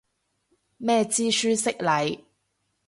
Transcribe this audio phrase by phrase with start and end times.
[0.77, 2.21] 咩知書識禮